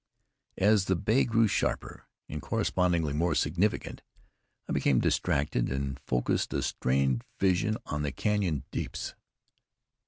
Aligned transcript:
As 0.57 0.85
the 0.85 0.95
bay 0.95 1.25
grew 1.25 1.47
sharper, 1.47 2.07
and 2.27 2.41
correspondingly 2.41 3.13
more 3.13 3.35
significant, 3.35 4.01
I 4.67 4.71
became 4.73 4.99
distracted, 4.99 5.71
and 5.71 5.99
focused 5.99 6.55
a 6.55 6.63
strained 6.63 7.23
vision 7.39 7.77
on 7.85 8.01
the 8.01 8.11
canyon 8.11 8.63
deeps. 8.71 9.13